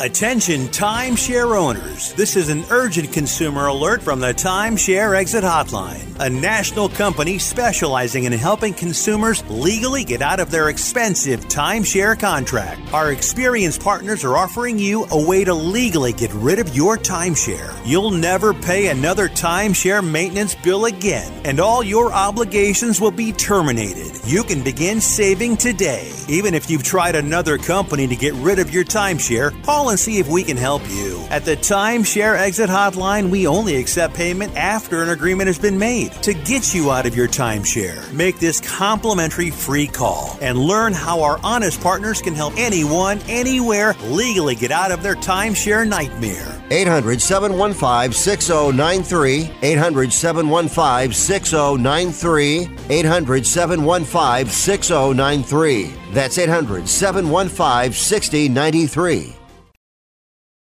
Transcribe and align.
Attention 0.00 0.62
timeshare 0.68 1.56
owners. 1.56 2.12
This 2.14 2.34
is 2.34 2.48
an 2.48 2.64
urgent 2.70 3.12
consumer 3.12 3.66
alert 3.68 4.02
from 4.02 4.18
the 4.18 4.34
Timeshare 4.34 5.16
Exit 5.16 5.44
Hotline, 5.44 6.16
a 6.18 6.28
national 6.28 6.88
company 6.88 7.38
specializing 7.38 8.24
in 8.24 8.32
helping 8.32 8.74
consumers 8.74 9.48
legally 9.48 10.02
get 10.02 10.20
out 10.20 10.40
of 10.40 10.50
their 10.50 10.68
expensive 10.68 11.46
timeshare 11.46 12.18
contract. 12.18 12.92
Our 12.92 13.12
experienced 13.12 13.82
partners 13.82 14.24
are 14.24 14.36
offering 14.36 14.80
you 14.80 15.06
a 15.12 15.26
way 15.26 15.44
to 15.44 15.54
legally 15.54 16.12
get 16.12 16.32
rid 16.34 16.58
of 16.58 16.74
your 16.74 16.98
timeshare. 16.98 17.72
You'll 17.86 18.10
never 18.10 18.52
pay 18.52 18.88
another 18.88 19.28
timeshare 19.28 20.04
maintenance 20.04 20.56
bill 20.56 20.86
again, 20.86 21.32
and 21.44 21.60
all 21.60 21.84
your 21.84 22.12
obligations 22.12 23.00
will 23.00 23.12
be 23.12 23.32
terminated. 23.32 24.13
You 24.26 24.42
can 24.42 24.64
begin 24.64 25.02
saving 25.02 25.58
today. 25.58 26.10
Even 26.28 26.54
if 26.54 26.70
you've 26.70 26.82
tried 26.82 27.14
another 27.14 27.58
company 27.58 28.06
to 28.06 28.16
get 28.16 28.32
rid 28.34 28.58
of 28.58 28.72
your 28.72 28.82
timeshare, 28.82 29.52
call 29.64 29.90
and 29.90 29.98
see 29.98 30.18
if 30.18 30.28
we 30.28 30.42
can 30.42 30.56
help 30.56 30.80
you. 30.88 31.22
At 31.28 31.44
the 31.44 31.58
Timeshare 31.58 32.34
Exit 32.38 32.70
Hotline, 32.70 33.28
we 33.28 33.46
only 33.46 33.76
accept 33.76 34.14
payment 34.14 34.56
after 34.56 35.02
an 35.02 35.10
agreement 35.10 35.48
has 35.48 35.58
been 35.58 35.78
made 35.78 36.10
to 36.22 36.32
get 36.32 36.74
you 36.74 36.90
out 36.90 37.04
of 37.04 37.14
your 37.14 37.28
timeshare. 37.28 38.10
Make 38.14 38.38
this 38.38 38.60
complimentary 38.60 39.50
free 39.50 39.88
call 39.88 40.38
and 40.40 40.58
learn 40.58 40.94
how 40.94 41.20
our 41.20 41.38
honest 41.42 41.82
partners 41.82 42.22
can 42.22 42.34
help 42.34 42.54
anyone, 42.56 43.20
anywhere 43.28 43.94
legally 44.04 44.54
get 44.54 44.70
out 44.70 44.90
of 44.90 45.02
their 45.02 45.16
timeshare 45.16 45.86
nightmare. 45.86 46.53
800 46.70 47.20
715 47.20 48.12
6093. 48.12 49.50
800 49.62 50.12
715 50.12 51.12
6093. 51.12 52.70
800 52.88 53.46
715 53.46 54.46
6093. 54.46 55.94
That's 56.12 56.38
800 56.38 56.88
715 56.88 57.92
6093. 57.92 59.36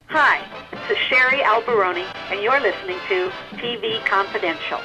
Hi, 0.07 0.43
this 0.71 0.91
is 0.91 0.97
Sherry 1.07 1.39
Alberoni, 1.39 2.05
and 2.31 2.41
you're 2.41 2.59
listening 2.59 2.97
to 3.07 3.31
TV 3.57 4.03
Confidential. 4.05 4.79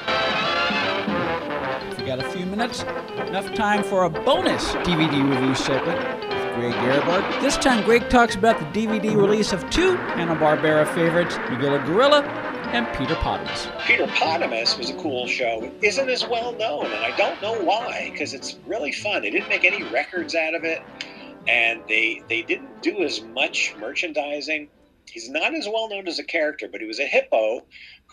We 1.97 2.05
got 2.05 2.19
a 2.19 2.29
few 2.29 2.45
minutes, 2.45 2.83
enough 3.27 3.53
time 3.55 3.83
for 3.83 4.03
a 4.03 4.09
bonus 4.09 4.73
DVD 4.73 5.27
review 5.27 5.55
segment 5.55 5.97
with 5.97 6.24
Greg 6.55 6.73
Ehrbar. 6.73 7.41
This 7.41 7.57
time, 7.57 7.83
Greg 7.83 8.09
talks 8.09 8.35
about 8.35 8.57
the 8.57 8.65
DVD 8.65 9.13
release 9.13 9.51
of 9.51 9.69
two 9.69 9.97
Hanna-Barbera 9.97 10.87
favorites, 10.95 11.35
Magilla 11.35 11.85
Gorilla 11.85 12.23
and 12.71 12.87
Peter 12.97 13.15
Potamus. 13.15 13.67
Peter 13.85 14.07
Potamus 14.07 14.77
was 14.77 14.89
a 14.89 14.95
cool 14.95 15.27
show. 15.27 15.63
It 15.63 15.73
isn't 15.81 16.09
as 16.09 16.25
well 16.25 16.53
known, 16.53 16.85
and 16.85 17.03
I 17.03 17.15
don't 17.17 17.41
know 17.41 17.59
why, 17.61 18.09
because 18.11 18.33
it's 18.33 18.57
really 18.65 18.93
fun. 18.93 19.21
They 19.23 19.31
didn't 19.31 19.49
make 19.49 19.65
any 19.65 19.83
records 19.83 20.33
out 20.33 20.55
of 20.55 20.63
it, 20.63 20.81
and 21.47 21.81
they 21.89 22.23
they 22.29 22.41
didn't 22.41 22.81
do 22.81 23.03
as 23.03 23.21
much 23.21 23.75
merchandising. 23.77 24.69
He's 25.11 25.29
not 25.29 25.53
as 25.53 25.67
well 25.67 25.89
known 25.89 26.07
as 26.07 26.19
a 26.19 26.23
character, 26.23 26.67
but 26.71 26.79
he 26.79 26.87
was 26.87 26.99
a 26.99 27.05
hippo 27.05 27.65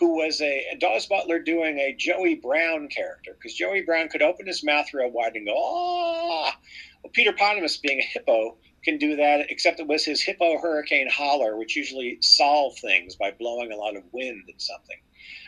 who 0.03 0.17
was 0.17 0.41
a, 0.41 0.65
a 0.73 0.77
Daws 0.77 1.05
Butler 1.05 1.39
doing 1.39 1.79
a 1.79 1.95
Joey 1.97 2.35
Brown 2.35 2.89
character 2.89 3.37
because 3.37 3.53
Joey 3.53 3.83
Brown 3.83 4.09
could 4.09 4.21
open 4.21 4.45
his 4.45 4.61
mouth 4.61 4.93
real 4.93 5.09
wide 5.09 5.35
and 5.35 5.47
go, 5.47 5.55
ah. 5.55 6.57
Well, 7.01 7.11
Peter 7.13 7.31
Potamus, 7.31 7.77
being 7.77 8.01
a 8.01 8.03
hippo, 8.03 8.57
can 8.83 8.97
do 8.97 9.15
that, 9.15 9.49
except 9.49 9.79
it 9.79 9.87
was 9.87 10.03
his 10.03 10.21
hippo 10.21 10.57
hurricane 10.57 11.07
holler, 11.09 11.55
which 11.57 11.77
usually 11.77 12.17
solved 12.19 12.79
things 12.79 13.15
by 13.15 13.31
blowing 13.31 13.71
a 13.71 13.77
lot 13.77 13.95
of 13.95 14.03
wind 14.11 14.43
at 14.53 14.61
something, 14.61 14.97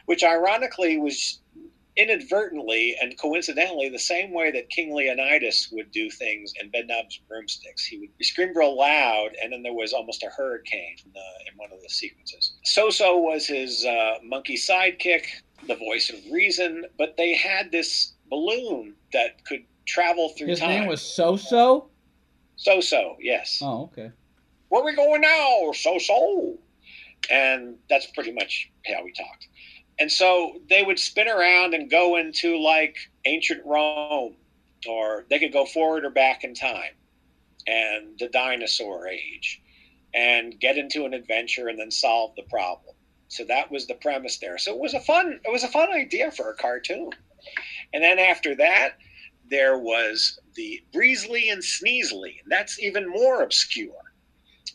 which 0.05 0.23
ironically 0.23 0.97
was 0.97 1.41
inadvertently 1.97 2.95
and 3.01 3.17
coincidentally 3.19 3.89
the 3.89 3.99
same 3.99 4.33
way 4.33 4.51
that 4.51 4.69
King 4.69 4.93
Leonidas 4.93 5.69
would 5.71 5.91
do 5.91 6.09
things 6.09 6.53
in 6.59 6.69
Bedknobs 6.69 7.19
and 7.19 7.27
Broomsticks. 7.29 7.85
He 7.85 7.99
would 7.99 8.09
scream 8.21 8.51
real 8.55 8.77
loud, 8.77 9.29
and 9.41 9.51
then 9.53 9.63
there 9.63 9.73
was 9.73 9.93
almost 9.93 10.23
a 10.23 10.29
hurricane 10.35 10.95
in, 11.05 11.11
uh, 11.15 11.51
in 11.51 11.57
one 11.57 11.71
of 11.71 11.81
the 11.81 11.89
sequences. 11.89 12.53
So-So 12.63 13.17
was 13.17 13.47
his 13.47 13.85
uh, 13.85 14.15
monkey 14.23 14.55
sidekick, 14.55 15.25
the 15.67 15.75
voice 15.75 16.09
of 16.09 16.19
reason, 16.31 16.85
but 16.97 17.15
they 17.17 17.33
had 17.33 17.71
this 17.71 18.13
balloon 18.29 18.95
that 19.13 19.43
could 19.45 19.63
travel 19.87 20.29
through 20.29 20.47
His 20.47 20.59
time. 20.59 20.69
name 20.81 20.87
was 20.87 21.01
So-So? 21.01 21.89
So-So, 22.57 23.15
yes. 23.21 23.59
Oh, 23.61 23.83
okay. 23.83 24.11
Where 24.69 24.83
we 24.83 24.95
going 24.95 25.21
now? 25.21 25.71
So-So. 25.73 26.57
And 27.29 27.75
that's 27.89 28.05
pretty 28.07 28.31
much 28.31 28.71
how 28.85 29.03
we 29.03 29.11
talked. 29.13 29.47
And 29.99 30.11
so 30.11 30.59
they 30.69 30.83
would 30.83 30.99
spin 30.99 31.27
around 31.27 31.73
and 31.73 31.89
go 31.89 32.17
into 32.17 32.57
like 32.61 32.97
ancient 33.25 33.65
Rome, 33.65 34.35
or 34.87 35.25
they 35.29 35.39
could 35.39 35.53
go 35.53 35.65
forward 35.65 36.05
or 36.05 36.09
back 36.09 36.43
in 36.43 36.53
time, 36.53 36.93
and 37.65 38.19
the 38.19 38.27
dinosaur 38.27 39.07
age, 39.07 39.61
and 40.13 40.59
get 40.59 40.77
into 40.77 41.05
an 41.05 41.13
adventure 41.13 41.67
and 41.69 41.79
then 41.79 41.91
solve 41.91 42.35
the 42.35 42.43
problem. 42.43 42.95
So 43.27 43.43
that 43.45 43.71
was 43.71 43.87
the 43.87 43.95
premise 43.95 44.37
there. 44.37 44.57
So 44.57 44.73
it 44.73 44.79
was 44.79 44.93
a 44.93 44.99
fun, 44.99 45.39
it 45.43 45.51
was 45.51 45.63
a 45.63 45.69
fun 45.69 45.91
idea 45.91 46.31
for 46.31 46.49
a 46.49 46.55
cartoon. 46.55 47.11
And 47.93 48.03
then 48.03 48.19
after 48.19 48.55
that, 48.55 48.97
there 49.49 49.77
was 49.77 50.39
the 50.55 50.83
Breezly 50.93 51.49
and 51.49 51.61
Sneezly. 51.61 52.41
And 52.43 52.51
that's 52.51 52.79
even 52.79 53.09
more 53.09 53.43
obscure. 53.43 53.93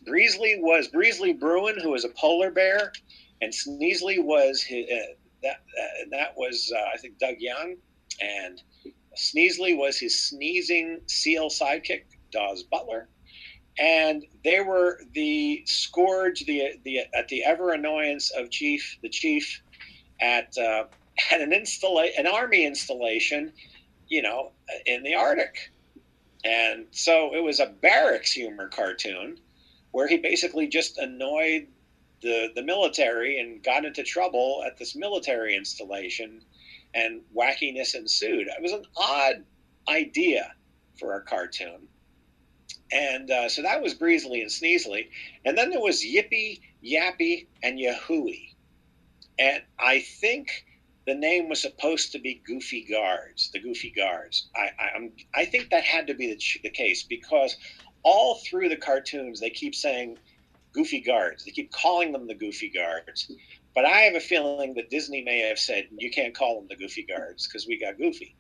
Breezly 0.07 0.57
was 0.61 0.89
Breezly 0.89 1.33
Bruin, 1.33 1.79
who 1.81 1.91
was 1.91 2.05
a 2.05 2.11
polar 2.11 2.51
bear, 2.51 2.93
and 3.41 3.53
Sneezly 3.53 4.23
was 4.23 4.63
his, 4.63 4.87
uh, 4.91 5.15
that 5.43 5.57
uh, 5.57 6.05
that 6.11 6.37
was 6.37 6.73
uh, 6.77 6.81
I 6.93 6.99
think 6.99 7.19
Doug 7.19 7.37
Young, 7.39 7.77
and 8.21 8.63
Sneezly 9.17 9.77
was 9.77 9.99
his 9.99 10.29
sneezing 10.29 11.01
seal 11.07 11.49
sidekick, 11.49 12.05
Daws 12.31 12.63
Butler, 12.65 13.09
and 13.79 14.25
they 14.45 14.61
were 14.61 15.01
the 15.15 15.63
scourge, 15.67 16.45
the 16.47 16.73
the 16.85 17.01
at 17.15 17.29
the 17.29 17.45
ever 17.45 17.73
annoyance 17.73 18.31
of 18.31 18.51
Chief 18.51 18.99
the 19.03 19.09
Chief 19.09 19.63
at 20.21 20.57
uh, 20.59 20.85
at 21.33 21.41
an 21.41 21.51
installa- 21.51 22.19
an 22.19 22.27
army 22.27 22.65
installation, 22.65 23.53
you 24.09 24.23
know, 24.23 24.53
in 24.87 25.03
the 25.03 25.15
Arctic, 25.15 25.73
and 26.45 26.87
so 26.91 27.35
it 27.35 27.43
was 27.43 27.61
a 27.61 27.67
barracks 27.67 28.33
humor 28.33 28.69
cartoon 28.69 29.39
where 29.93 30.07
he 30.07 30.19
basically 30.19 30.69
just 30.69 30.99
annoyed 30.99 31.67
the 32.23 32.51
the 32.55 32.63
military 32.63 33.39
and 33.39 33.63
got 33.63 33.85
into 33.85 34.03
trouble 34.03 34.63
at 34.67 34.77
this 34.77 34.95
military 34.97 35.57
installation, 35.57 36.43
and 36.95 37.23
wackiness 37.37 37.95
ensued. 37.95 38.49
It 38.49 38.63
was 38.63 38.73
an 38.73 38.85
odd 38.97 39.45
idea 39.89 40.53
for 40.99 41.15
a 41.15 41.23
cartoon, 41.23 41.89
and 42.93 43.31
uh, 43.31 43.49
so 43.49 43.63
that 43.63 43.83
was 43.83 43.95
Breezly 43.95 44.43
and 44.43 44.51
Sneezly. 44.51 45.09
and 45.45 45.57
then 45.57 45.71
there 45.71 45.81
was 45.81 46.05
Yippee, 46.05 46.61
Yappee, 46.83 47.49
and 47.63 47.79
Yahooey, 47.79 48.55
and 49.39 49.63
I 49.79 50.01
think 50.01 50.65
the 51.07 51.15
name 51.15 51.49
was 51.49 51.61
supposed 51.61 52.13
to 52.13 52.19
be 52.19 52.43
Goofy 52.47 52.85
Guards, 52.85 53.51
the 53.53 53.61
Goofy 53.61 53.91
Guards. 53.91 54.49
I 54.55 54.71
I'm, 54.95 55.13
I 55.35 55.45
think 55.45 55.71
that 55.71 55.85
had 55.85 56.07
to 56.09 56.15
be 56.15 56.29
the, 56.29 56.41
the 56.63 56.71
case 56.71 57.03
because 57.03 57.57
all 58.03 58.37
through 58.37 58.69
the 58.69 58.77
cartoons 58.77 59.41
they 59.41 59.51
keep 59.51 59.75
saying 59.75 60.19
goofy 60.73 61.01
guards. 61.01 61.45
They 61.45 61.51
keep 61.51 61.73
calling 61.73 62.13
them 62.13 62.27
the 62.27 62.35
goofy 62.35 62.71
guards. 62.71 63.31
But 63.75 63.85
i 63.85 64.01
have 64.01 64.15
a 64.15 64.21
feeling 64.21 64.75
that 64.75 64.91
disney 64.91 65.23
may 65.23 65.41
have 65.49 65.59
said 65.59 65.89
you 65.97 66.11
can't 66.11 66.35
call 66.35 66.57
them 66.57 66.67
the 66.69 66.77
goofy 66.77 67.05
guards 67.05 67.47
because 67.47 67.67
we 67.67 67.79
got 67.79 67.99
goofy. 67.99 68.37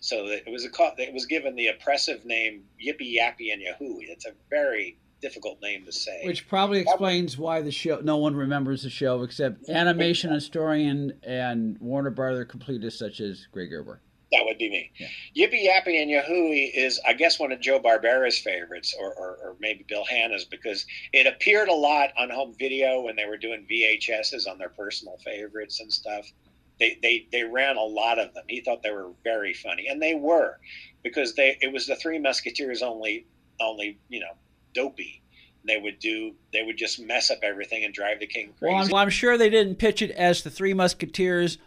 So 0.00 0.26
it 0.26 0.44
was 0.46 0.64
a 0.64 0.70
it 0.98 1.12
was 1.12 1.26
given 1.26 1.56
the 1.56 1.68
oppressive 1.68 2.24
name 2.24 2.64
yippee 2.84 3.16
yappy 3.16 3.52
and 3.52 3.60
yahoo. 3.60 3.98
It's 4.00 4.26
a 4.26 4.32
very 4.50 4.98
difficult 5.20 5.60
name 5.60 5.84
to 5.84 5.92
say. 5.92 6.22
Which 6.24 6.48
probably 6.48 6.80
explains 6.80 7.36
why 7.36 7.62
the 7.62 7.72
show 7.72 8.00
no 8.02 8.18
one 8.18 8.36
remembers 8.36 8.82
the 8.82 8.90
show 8.90 9.22
except 9.22 9.68
animation 9.68 10.32
historian 10.32 11.14
and 11.22 11.76
Warner 11.80 12.10
Brother 12.10 12.44
completists 12.44 12.98
such 12.98 13.20
as 13.20 13.46
Greg 13.50 13.70
Ehrbar. 13.70 13.98
That 14.30 14.44
would 14.44 14.58
be 14.58 14.68
me. 14.68 14.90
Yippee 15.36 15.66
yappy 15.66 16.02
and 16.02 16.10
yahooey 16.10 16.70
is 16.74 17.00
i 17.06 17.12
guess 17.12 17.38
one 17.38 17.52
of 17.52 17.60
joe 17.60 17.78
barbera's 17.78 18.38
favorites 18.38 18.94
or, 18.98 19.12
or, 19.14 19.38
or 19.42 19.56
maybe 19.60 19.84
bill 19.88 20.04
hanna's 20.04 20.44
because 20.44 20.86
it 21.12 21.26
appeared 21.26 21.68
a 21.68 21.74
lot 21.74 22.10
on 22.18 22.30
home 22.30 22.54
video 22.58 23.00
when 23.00 23.16
they 23.16 23.26
were 23.26 23.36
doing 23.36 23.66
vhs's 23.70 24.46
on 24.46 24.58
their 24.58 24.68
personal 24.68 25.16
favorites 25.18 25.80
and 25.80 25.92
stuff. 25.92 26.30
They, 26.78 26.96
they, 27.02 27.26
they 27.32 27.42
ran 27.42 27.76
a 27.76 27.82
lot 27.82 28.20
of 28.20 28.34
them. 28.34 28.44
He 28.48 28.60
thought 28.60 28.84
they 28.84 28.92
were 28.92 29.10
very 29.24 29.52
funny 29.52 29.88
and 29.88 30.00
they 30.00 30.14
were 30.14 30.58
because 31.02 31.34
they 31.34 31.56
it 31.60 31.72
was 31.72 31.86
the 31.86 31.96
three 31.96 32.18
musketeers 32.18 32.82
only 32.82 33.26
only 33.60 33.98
you 34.08 34.20
know 34.20 34.32
dopey. 34.74 35.22
They 35.66 35.78
would 35.78 35.98
do 35.98 36.34
they 36.52 36.62
would 36.62 36.76
just 36.76 37.00
mess 37.00 37.30
up 37.30 37.38
everything 37.42 37.84
and 37.84 37.92
drive 37.92 38.20
the 38.20 38.26
king 38.26 38.54
crazy 38.58 38.72
Well 38.72 38.82
I'm, 38.82 38.90
well, 38.90 39.02
I'm 39.02 39.10
sure 39.10 39.36
they 39.36 39.50
didn't 39.50 39.76
pitch 39.76 40.02
it 40.02 40.12
as 40.12 40.42
the 40.42 40.50
Three 40.50 40.72
Musketeers, 40.72 41.58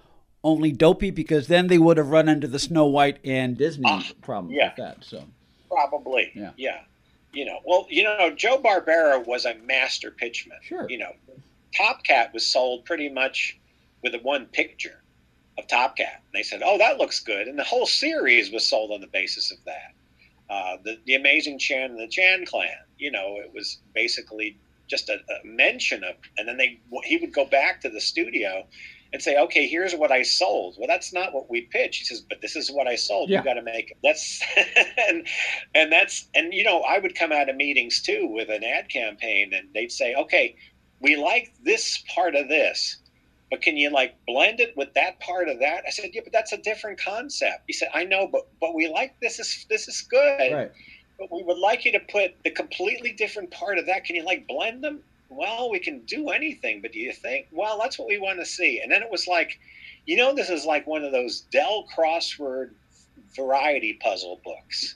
only 0.44 0.72
dopey, 0.72 1.12
because 1.12 1.48
then 1.48 1.68
they 1.68 1.78
would 1.78 1.98
have 1.98 2.10
run 2.10 2.28
into 2.28 2.48
the 2.48 2.60
Snow 2.60 2.86
White 2.86 3.20
and 3.24 3.58
Disney 3.58 3.84
problem 4.22 4.52
Ah, 4.54 4.58
yeah. 4.58 4.68
with 4.70 4.78
that. 4.78 5.04
So 5.04 5.24
Probably. 5.70 6.32
Yeah. 6.36 6.52
Yeah. 6.58 6.80
You 7.34 7.46
know, 7.46 7.60
well, 7.66 7.88
you 7.90 8.04
know, 8.04 8.30
Joe 8.36 8.58
Barbera 8.62 9.26
was 9.26 9.46
a 9.46 9.56
master 9.66 10.12
pitchman. 10.12 10.62
Sure. 10.62 10.86
You 10.90 10.98
know, 10.98 11.14
Top 11.78 12.04
Cat 12.04 12.34
was 12.34 12.46
sold 12.46 12.84
pretty 12.84 13.08
much 13.08 13.58
with 14.04 14.14
a 14.16 14.20
one 14.20 14.48
picture 14.48 15.02
of 15.58 15.68
Top 15.68 15.96
Cat. 15.96 16.22
And 16.26 16.34
they 16.40 16.44
said, 16.44 16.62
oh, 16.66 16.78
that 16.80 16.98
looks 16.98 17.20
good. 17.22 17.48
And 17.48 17.58
the 17.58 17.64
whole 17.64 17.86
series 17.86 18.52
was 18.52 18.68
sold 18.68 18.92
on 18.92 19.00
the 19.00 19.08
basis 19.08 19.52
of 19.52 19.58
that. 19.66 19.94
Uh, 20.50 20.78
the, 20.84 20.98
the 21.06 21.16
Amazing 21.16 21.60
Chan 21.60 21.92
and 21.92 22.00
the 22.00 22.08
Chan 22.10 22.46
Clan, 22.46 22.68
you 22.98 23.10
know, 23.12 23.38
it 23.38 23.54
was 23.54 23.78
basically 23.96 24.58
just 24.88 25.08
a, 25.08 25.14
a 25.14 25.46
mention 25.46 26.04
of, 26.04 26.16
and 26.38 26.46
then 26.46 26.58
they 26.58 26.80
he 27.06 27.16
would 27.16 27.34
go 27.34 27.46
back 27.46 27.80
to 27.82 27.90
the 27.90 28.02
studio 28.02 28.66
and 29.14 29.22
say, 29.22 29.38
okay, 29.38 29.68
here's 29.68 29.94
what 29.94 30.12
I 30.12 30.22
sold. 30.22 30.76
Well, 30.78 30.88
that's 30.88 31.12
not 31.12 31.34
what 31.34 31.50
we 31.50 31.62
pitch. 31.62 31.98
He 31.98 32.06
says, 32.06 32.22
but 32.22 32.42
this 32.42 32.56
is 32.56 32.72
what 32.72 32.88
I 32.88 32.96
sold. 32.96 33.30
Yeah. 33.30 33.40
You 33.40 33.44
got 33.44 33.54
to 33.56 33.62
make 33.62 33.92
it. 33.92 33.98
That's 34.04 34.42
and 35.10 35.28
and 35.76 35.92
that's 35.92 36.28
and 36.34 36.54
you 36.54 36.64
know 36.64 36.82
I 36.82 37.00
would 37.00 37.16
come 37.16 37.32
out 37.32 37.50
of 37.50 37.56
meetings 37.56 38.02
too 38.02 38.28
with 38.28 38.50
an 38.50 38.64
ad 38.64 38.90
campaign, 38.90 39.54
and 39.54 39.70
they'd 39.74 39.92
say, 39.92 40.16
okay, 40.16 40.56
we 41.02 41.16
like 41.16 41.54
this 41.64 42.04
part 42.14 42.36
of 42.36 42.48
this, 42.48 42.98
but 43.50 43.62
can 43.62 43.76
you 43.76 43.90
like 43.90 44.16
blend 44.26 44.62
it 44.62 44.76
with 44.78 44.94
that 44.94 45.20
part 45.20 45.50
of 45.50 45.60
that? 45.60 45.84
I 45.86 45.90
said, 45.90 46.12
yeah, 46.14 46.22
but 46.24 46.32
that's 46.32 46.54
a 46.54 46.58
different 46.58 47.00
concept. 47.00 47.64
He 47.68 47.74
said, 47.74 47.90
I 47.94 48.06
know, 48.06 48.28
but 48.32 48.48
but 48.62 48.74
we 48.74 48.88
like 48.88 49.16
this 49.22 49.40
is 49.40 49.66
this 49.70 49.88
is 49.88 50.02
good. 50.02 50.54
Right. 50.54 50.72
But 51.20 51.32
we 51.32 51.44
would 51.44 51.60
like 51.60 51.86
you 51.86 51.92
to 51.92 52.00
put 52.00 52.32
the 52.44 52.50
completely 52.50 53.12
different 53.12 53.52
part 53.52 53.78
of 53.78 53.86
that. 53.88 54.06
Can 54.06 54.16
you 54.16 54.24
like 54.24 54.48
blend 54.48 54.84
them? 54.84 55.02
Well, 55.32 55.72
we 55.72 55.80
can 55.80 56.00
do 56.02 56.30
anything, 56.30 56.82
but 56.82 56.92
do 56.92 57.00
you 57.00 57.14
think, 57.14 57.48
well, 57.52 57.80
that's 57.80 57.98
what 57.98 58.08
we 58.08 58.18
want 58.18 58.40
to 58.40 58.46
see? 58.46 58.82
And 58.82 58.92
then 58.92 59.02
it 59.02 59.10
was 59.10 59.28
like, 59.28 59.60
you 60.06 60.18
know, 60.18 60.36
this 60.36 60.50
is 60.50 60.66
like 60.66 60.86
one 60.86 61.04
of 61.04 61.12
those 61.12 61.42
Dell 61.52 61.88
crossword 61.96 62.72
variety 63.36 63.94
puzzle 63.94 64.42
books. 64.44 64.96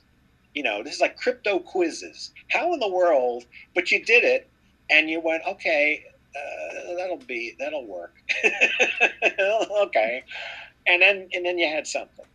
You 0.54 0.64
know, 0.64 0.84
this 0.84 0.96
is 0.96 1.02
like 1.02 1.18
crypto 1.18 1.60
quizzes. 1.60 2.32
How 2.50 2.74
in 2.74 2.80
the 2.80 2.90
world? 2.90 3.46
But 3.74 3.92
you 3.92 4.04
did 4.04 4.24
it, 4.24 4.50
and 4.90 5.10
you 5.10 5.20
went, 5.20 5.44
okay, 5.48 6.04
uh, 6.36 6.96
that'll 6.98 7.18
be 7.18 7.56
that'll 7.60 7.86
work. 7.86 8.14
okay, 9.82 10.24
and 10.88 11.02
then 11.02 11.30
and 11.34 11.46
then 11.46 11.58
you 11.58 11.68
had 11.68 11.88
something 11.88 12.26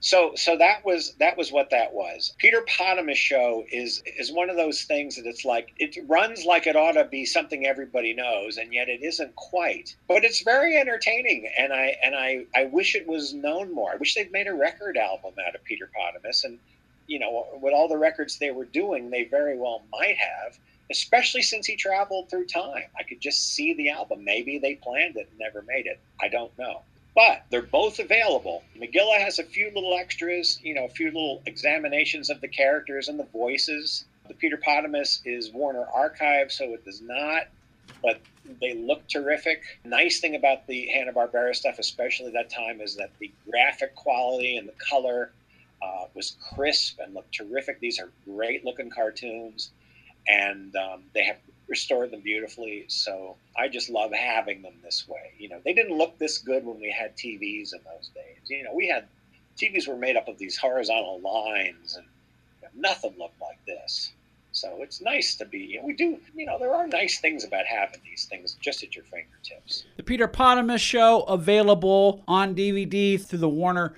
so 0.00 0.32
so 0.34 0.56
that 0.58 0.84
was 0.84 1.14
that 1.14 1.36
was 1.36 1.50
what 1.50 1.70
that 1.70 1.92
was. 1.92 2.34
Peter 2.38 2.60
potamus 2.60 3.18
show 3.18 3.64
is 3.72 4.02
is 4.18 4.30
one 4.30 4.50
of 4.50 4.56
those 4.56 4.82
things 4.82 5.16
that 5.16 5.26
it's 5.26 5.44
like 5.44 5.72
it 5.78 5.96
runs 6.06 6.44
like 6.44 6.66
it 6.66 6.76
ought 6.76 6.92
to 6.92 7.04
be 7.04 7.24
something 7.24 7.66
everybody 7.66 8.12
knows 8.12 8.58
and 8.58 8.74
yet 8.74 8.88
it 8.88 9.02
isn't 9.02 9.34
quite. 9.36 9.96
But 10.06 10.24
it's 10.24 10.42
very 10.42 10.76
entertaining 10.76 11.50
and 11.58 11.72
i 11.72 11.96
and 12.02 12.14
i 12.14 12.44
i 12.54 12.66
wish 12.66 12.94
it 12.94 13.06
was 13.06 13.32
known 13.32 13.72
more. 13.72 13.92
I 13.92 13.96
wish 13.96 14.14
they'd 14.14 14.32
made 14.32 14.48
a 14.48 14.54
record 14.54 14.96
album 14.98 15.34
out 15.46 15.54
of 15.54 15.64
peter 15.64 15.90
potamus 15.94 16.44
and 16.44 16.58
you 17.06 17.18
know 17.18 17.46
with 17.62 17.72
all 17.72 17.88
the 17.88 17.98
records 17.98 18.38
they 18.38 18.50
were 18.50 18.66
doing 18.66 19.10
they 19.10 19.24
very 19.24 19.56
well 19.56 19.82
might 19.90 20.18
have 20.18 20.58
especially 20.90 21.42
since 21.42 21.66
he 21.66 21.74
traveled 21.74 22.30
through 22.30 22.46
time. 22.46 22.84
I 22.96 23.02
could 23.02 23.20
just 23.20 23.54
see 23.54 23.74
the 23.74 23.90
album. 23.90 24.22
Maybe 24.22 24.58
they 24.58 24.76
planned 24.76 25.16
it 25.16 25.26
and 25.28 25.38
never 25.40 25.62
made 25.62 25.86
it. 25.86 25.98
I 26.20 26.28
don't 26.28 26.56
know 26.58 26.82
but 27.16 27.46
they're 27.50 27.62
both 27.62 27.98
available. 27.98 28.62
Magilla 28.78 29.18
has 29.18 29.38
a 29.38 29.42
few 29.42 29.72
little 29.74 29.96
extras, 29.96 30.60
you 30.62 30.74
know, 30.74 30.84
a 30.84 30.88
few 30.90 31.06
little 31.06 31.42
examinations 31.46 32.28
of 32.28 32.42
the 32.42 32.46
characters 32.46 33.08
and 33.08 33.18
the 33.18 33.24
voices. 33.24 34.04
The 34.28 34.34
Peter 34.34 34.58
Potamus 34.58 35.22
is 35.24 35.50
Warner 35.50 35.86
Archive, 35.94 36.52
so 36.52 36.74
it 36.74 36.84
does 36.84 37.00
not, 37.00 37.44
but 38.02 38.20
they 38.60 38.74
look 38.74 39.08
terrific. 39.08 39.62
Nice 39.84 40.20
thing 40.20 40.34
about 40.34 40.66
the 40.66 40.88
Hanna 40.88 41.12
Barbera 41.12 41.54
stuff, 41.54 41.78
especially 41.78 42.32
that 42.32 42.50
time, 42.50 42.82
is 42.82 42.96
that 42.96 43.10
the 43.18 43.32
graphic 43.50 43.94
quality 43.94 44.58
and 44.58 44.68
the 44.68 44.74
color 44.90 45.32
uh, 45.82 46.04
was 46.14 46.36
crisp 46.54 46.98
and 47.02 47.14
looked 47.14 47.34
terrific. 47.34 47.80
These 47.80 47.98
are 47.98 48.10
great 48.26 48.62
looking 48.62 48.90
cartoons, 48.90 49.70
and 50.28 50.76
um, 50.76 51.04
they 51.14 51.24
have 51.24 51.38
restored 51.68 52.10
them 52.10 52.20
beautifully. 52.20 52.84
So 52.88 53.36
I 53.56 53.68
just 53.68 53.90
love 53.90 54.12
having 54.12 54.62
them 54.62 54.74
this 54.82 55.06
way. 55.08 55.32
You 55.38 55.48
know, 55.48 55.60
they 55.64 55.72
didn't 55.72 55.96
look 55.96 56.18
this 56.18 56.38
good 56.38 56.64
when 56.64 56.78
we 56.80 56.90
had 56.90 57.16
TVs 57.16 57.72
in 57.74 57.80
those 57.84 58.10
days. 58.14 58.38
You 58.46 58.64
know, 58.64 58.74
we 58.74 58.88
had 58.88 59.06
TVs 59.56 59.88
were 59.88 59.96
made 59.96 60.16
up 60.16 60.28
of 60.28 60.38
these 60.38 60.56
horizontal 60.56 61.20
lines, 61.20 61.96
and 61.96 62.06
you 62.62 62.68
know, 62.68 62.88
nothing 62.88 63.14
looked 63.18 63.40
like 63.40 63.58
this. 63.66 64.12
So 64.52 64.78
it's 64.80 65.00
nice 65.00 65.34
to 65.36 65.44
be. 65.44 65.58
You 65.58 65.80
know, 65.80 65.86
we 65.86 65.92
do. 65.92 66.18
You 66.34 66.46
know, 66.46 66.58
there 66.58 66.74
are 66.74 66.86
nice 66.86 67.18
things 67.20 67.44
about 67.44 67.66
having 67.66 68.00
these 68.04 68.24
things 68.24 68.56
just 68.60 68.82
at 68.82 68.94
your 68.94 69.04
fingertips. 69.04 69.84
The 69.96 70.02
Peter 70.02 70.28
Potamus 70.28 70.80
Show 70.80 71.22
available 71.22 72.24
on 72.26 72.54
DVD 72.54 73.20
through 73.20 73.40
the 73.40 73.48
Warner 73.48 73.94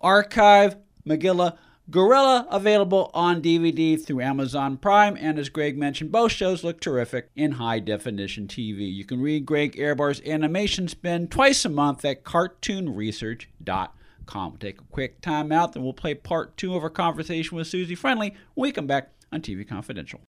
Archive. 0.00 0.76
Magilla 1.06 1.56
Gorilla 1.90 2.46
available 2.50 3.10
on 3.12 3.42
DVD 3.42 4.02
through 4.02 4.20
Amazon 4.20 4.76
Prime, 4.76 5.16
and 5.20 5.38
as 5.38 5.48
Greg 5.48 5.76
mentioned, 5.76 6.12
both 6.12 6.30
shows 6.32 6.62
look 6.62 6.80
terrific 6.80 7.28
in 7.34 7.52
high 7.52 7.80
definition 7.80 8.46
TV. 8.46 8.92
You 8.92 9.04
can 9.04 9.20
read 9.20 9.44
Greg 9.44 9.76
Ehrbar's 9.76 10.22
animation 10.24 10.86
spin 10.88 11.26
twice 11.28 11.64
a 11.64 11.68
month 11.68 12.04
at 12.04 12.22
cartoonresearch.com. 12.24 13.88
We'll 14.34 14.58
take 14.58 14.80
a 14.80 14.84
quick 14.84 15.20
time 15.20 15.50
out, 15.50 15.72
then 15.72 15.82
we'll 15.82 15.92
play 15.92 16.14
part 16.14 16.56
two 16.56 16.76
of 16.76 16.84
our 16.84 16.90
conversation 16.90 17.56
with 17.56 17.66
Susie 17.66 17.96
Friendly 17.96 18.34
when 18.54 18.68
we 18.68 18.72
come 18.72 18.86
back 18.86 19.10
on 19.32 19.40
TV 19.40 19.68
Confidential. 19.68 20.20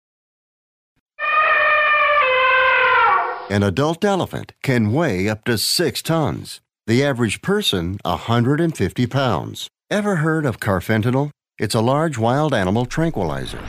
An 3.50 3.62
adult 3.62 4.04
elephant 4.04 4.54
can 4.64 4.92
weigh 4.92 5.30
up 5.30 5.46
to 5.46 5.58
six 5.60 6.02
tons. 6.02 6.62
The 6.88 7.04
average 7.04 7.42
person, 7.42 8.00
150 8.04 9.08
pounds. 9.08 9.68
Ever 9.92 10.18
heard 10.18 10.46
of 10.46 10.60
carfentanil? 10.60 11.30
It's 11.60 11.76
a 11.76 11.82
large 11.82 12.18
wild 12.18 12.52
animal 12.52 12.88
tranquilizer. 12.88 13.62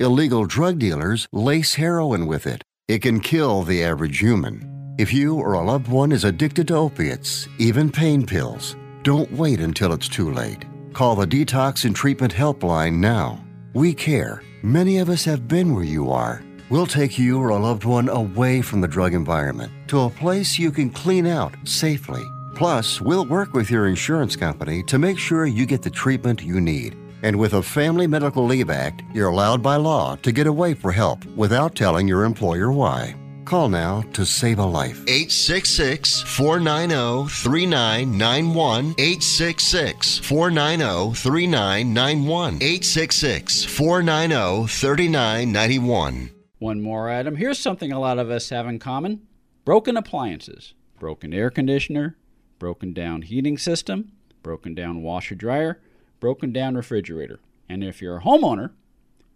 Illegal 0.00 0.44
drug 0.44 0.80
dealers 0.80 1.28
lace 1.32 1.74
heroin 1.74 2.26
with 2.26 2.48
it. 2.48 2.64
It 2.88 2.98
can 2.98 3.20
kill 3.20 3.62
the 3.62 3.84
average 3.84 4.18
human. 4.18 4.96
If 4.98 5.12
you 5.12 5.36
or 5.36 5.52
a 5.52 5.62
loved 5.62 5.86
one 5.86 6.10
is 6.10 6.24
addicted 6.24 6.66
to 6.68 6.74
opiates, 6.74 7.46
even 7.58 7.92
pain 7.92 8.26
pills, 8.26 8.74
don't 9.04 9.30
wait 9.30 9.60
until 9.60 9.92
it's 9.92 10.08
too 10.08 10.32
late. 10.32 10.64
Call 10.94 11.14
the 11.14 11.26
Detox 11.26 11.84
and 11.84 11.94
Treatment 11.94 12.34
Helpline 12.34 12.94
now. 12.94 13.44
We 13.72 13.94
care. 13.94 14.42
Many 14.64 14.98
of 14.98 15.08
us 15.10 15.24
have 15.26 15.46
been 15.46 15.76
where 15.76 15.84
you 15.84 16.10
are. 16.10 16.42
We'll 16.70 16.88
take 16.88 17.20
you 17.20 17.40
or 17.40 17.50
a 17.50 17.56
loved 17.56 17.84
one 17.84 18.08
away 18.08 18.62
from 18.62 18.80
the 18.80 18.88
drug 18.88 19.14
environment 19.14 19.70
to 19.90 20.00
a 20.00 20.10
place 20.10 20.58
you 20.58 20.72
can 20.72 20.90
clean 20.90 21.24
out 21.24 21.54
safely. 21.62 22.24
Plus, 22.58 23.00
we'll 23.00 23.24
work 23.24 23.52
with 23.52 23.70
your 23.70 23.86
insurance 23.86 24.34
company 24.34 24.82
to 24.82 24.98
make 24.98 25.16
sure 25.16 25.46
you 25.46 25.64
get 25.64 25.80
the 25.80 25.88
treatment 25.88 26.42
you 26.42 26.60
need. 26.60 26.96
And 27.22 27.38
with 27.38 27.54
a 27.54 27.62
Family 27.62 28.08
Medical 28.08 28.44
Leave 28.44 28.68
Act, 28.68 29.04
you're 29.14 29.28
allowed 29.28 29.62
by 29.62 29.76
law 29.76 30.16
to 30.16 30.32
get 30.32 30.48
away 30.48 30.74
for 30.74 30.90
help 30.90 31.24
without 31.36 31.76
telling 31.76 32.08
your 32.08 32.24
employer 32.24 32.72
why. 32.72 33.14
Call 33.44 33.68
now 33.68 34.02
to 34.12 34.26
save 34.26 34.58
a 34.58 34.66
life. 34.66 35.04
866 35.06 36.22
490 36.22 37.28
3991. 37.32 38.96
866 38.98 40.18
490 40.18 41.14
3991. 41.14 42.54
866 42.56 43.64
490 43.66 44.66
3991. 44.66 46.30
One 46.58 46.80
more 46.80 47.08
item. 47.08 47.36
Here's 47.36 47.60
something 47.60 47.92
a 47.92 48.00
lot 48.00 48.18
of 48.18 48.30
us 48.30 48.48
have 48.48 48.66
in 48.66 48.80
common 48.80 49.28
broken 49.64 49.96
appliances, 49.96 50.74
broken 50.98 51.32
air 51.32 51.50
conditioner 51.50 52.16
broken 52.58 52.92
down 52.92 53.22
heating 53.22 53.58
system, 53.58 54.12
broken 54.42 54.74
down 54.74 55.02
washer 55.02 55.34
dryer, 55.34 55.80
broken 56.20 56.52
down 56.52 56.74
refrigerator. 56.74 57.40
And 57.68 57.84
if 57.84 58.00
you're 58.00 58.18
a 58.18 58.22
homeowner, 58.22 58.70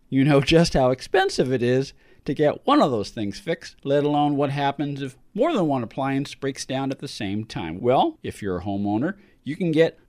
you 0.09 0.25
know 0.25 0.41
just 0.43 0.75
how 0.75 0.91
expensive 0.91 1.53
it 1.53 1.63
is 1.63 1.93
to 2.25 2.35
get 2.35 2.65
one 2.67 2.81
of 2.81 2.91
those 2.91 3.11
things 3.11 3.39
fixed, 3.39 3.77
let 3.85 4.05
alone 4.05 4.37
what 4.37 4.51
happens 4.51 5.03
if 5.03 5.17
more 5.35 5.53
than 5.53 5.67
one 5.67 5.83
appliance 5.83 6.35
breaks 6.35 6.65
down 6.65 6.91
at 6.91 7.01
the 7.01 7.09
same 7.09 7.45
time. 7.45 7.81
Well, 7.81 8.19
if 8.23 8.43
you're 8.43 8.59
a 8.59 8.65
homeowner, 8.65 9.17
you 9.45 9.57
can 9.57 9.73
get 9.73 9.99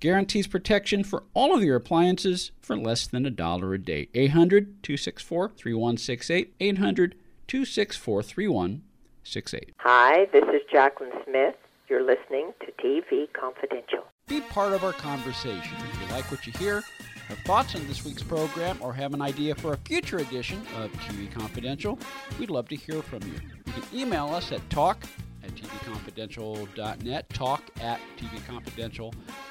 guarantees 0.00 0.46
protection 0.46 1.04
for 1.04 1.24
all 1.34 1.54
of 1.54 1.62
your 1.62 1.76
appliances 1.76 2.52
for 2.60 2.76
less 2.76 3.06
than 3.06 3.26
a 3.26 3.30
dollar 3.30 3.74
a 3.74 3.78
day. 3.78 4.08
800 4.14 4.82
264 4.82 5.50
3168. 5.56 6.54
800 6.60 7.14
264 7.46 8.22
3168. 8.22 9.74
Hi, 9.78 10.26
this 10.32 10.44
is 10.44 10.62
Jaclyn 10.72 11.10
Smith. 11.24 11.54
You're 11.88 12.02
listening 12.02 12.52
to 12.60 12.72
TV 12.82 13.32
Confidential. 13.32 14.04
Be 14.26 14.40
part 14.42 14.74
of 14.74 14.84
our 14.84 14.92
conversation. 14.92 15.76
If 15.92 16.00
you 16.02 16.14
like 16.14 16.30
what 16.30 16.46
you 16.46 16.52
hear, 16.58 16.82
have 17.28 17.38
thoughts 17.38 17.74
on 17.74 17.86
this 17.88 18.04
week's 18.04 18.22
program, 18.22 18.78
or 18.80 18.92
have 18.92 19.14
an 19.14 19.22
idea 19.22 19.54
for 19.54 19.72
a 19.72 19.76
future 19.78 20.18
edition 20.18 20.60
of 20.76 20.92
TV 20.92 21.32
Confidential, 21.32 21.98
we'd 22.38 22.50
love 22.50 22.68
to 22.68 22.76
hear 22.76 23.02
from 23.02 23.22
you. 23.22 23.40
You 23.66 23.72
can 23.72 23.82
email 23.94 24.28
us 24.28 24.52
at 24.52 24.68
talk 24.70 25.02
at 25.42 25.50
tvconfidential.net, 25.54 27.28
talk 27.30 27.62
at 27.80 28.00
tvconfidential.net. 28.18 29.14